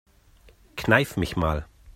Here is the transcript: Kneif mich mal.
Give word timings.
Kneif 0.77 1.15
mich 1.15 1.35
mal. 1.35 1.67